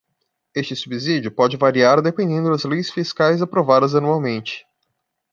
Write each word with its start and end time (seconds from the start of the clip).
Este 0.61 0.75
subsídio 0.81 1.29
pode 1.39 1.57
variar 1.65 1.97
dependendo 2.07 2.47
das 2.51 2.63
leis 2.71 2.87
fiscais 2.97 3.39
aprovadas 3.45 3.93
anualmente. 3.99 4.53